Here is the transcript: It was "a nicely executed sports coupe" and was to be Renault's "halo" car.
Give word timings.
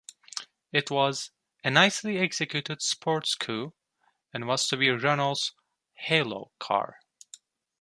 It 0.71 0.89
was 0.89 1.29
"a 1.63 1.69
nicely 1.69 2.17
executed 2.17 2.81
sports 2.81 3.35
coupe" 3.35 3.75
and 4.33 4.47
was 4.47 4.65
to 4.69 4.77
be 4.77 4.89
Renault's 4.89 5.53
"halo" 5.93 6.51
car. 6.57 6.97